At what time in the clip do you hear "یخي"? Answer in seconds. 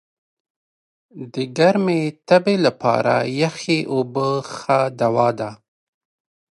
3.41-3.79